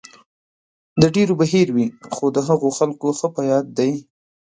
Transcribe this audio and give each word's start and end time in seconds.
د 1.01 1.03
ډېرو 1.15 1.33
به 1.39 1.45
هېر 1.53 1.67
وي، 1.75 1.87
خو 2.13 2.25
د 2.35 2.37
هغو 2.47 2.69
خلکو 2.77 3.07
ښه 3.17 3.27
په 3.35 3.41
یاد 3.51 3.65
دی. 3.77 3.91